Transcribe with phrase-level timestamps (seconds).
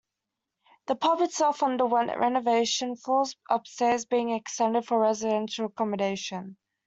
[0.87, 6.57] The pub itself underwent renovation, floors upstairs being extended for residential accommodation.